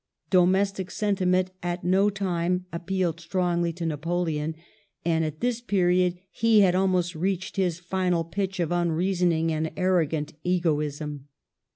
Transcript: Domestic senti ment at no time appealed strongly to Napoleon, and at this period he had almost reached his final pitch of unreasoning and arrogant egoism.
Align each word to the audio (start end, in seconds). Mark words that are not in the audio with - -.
Domestic 0.31 0.89
senti 0.89 1.25
ment 1.25 1.51
at 1.61 1.83
no 1.83 2.09
time 2.09 2.65
appealed 2.73 3.19
strongly 3.19 3.71
to 3.73 3.85
Napoleon, 3.85 4.55
and 5.05 5.23
at 5.23 5.41
this 5.41 5.61
period 5.61 6.17
he 6.31 6.61
had 6.61 6.73
almost 6.73 7.13
reached 7.13 7.55
his 7.55 7.77
final 7.77 8.23
pitch 8.23 8.59
of 8.59 8.71
unreasoning 8.71 9.51
and 9.51 9.71
arrogant 9.77 10.33
egoism. 10.43 11.27